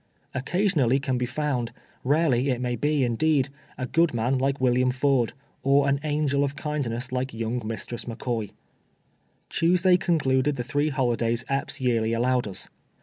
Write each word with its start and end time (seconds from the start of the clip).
Occasionally 0.33 0.99
can 0.99 1.19
be 1.19 1.27
found, 1.27 1.71
rarely 2.03 2.49
it 2.49 2.59
nuiy 2.59 2.81
be, 2.81 3.03
indeed, 3.03 3.49
a 3.77 3.85
good 3.85 4.09
iiian 4.13 4.41
like 4.41 4.57
AVilliani 4.57 4.95
Ford, 4.95 5.33
or 5.61 5.87
an 5.87 5.99
angel 6.03 6.43
of 6.43 6.55
kindness 6.55 7.11
like 7.11 7.35
young 7.35 7.61
Mistress 7.63 8.07
Tuesday 9.51 9.97
concluded 9.97 10.55
the 10.55 10.63
three 10.63 10.89
holidays 10.89 11.45
Epps 11.49 11.79
yearly 11.79 12.13
allowed 12.13 12.47
us. 12.47 12.67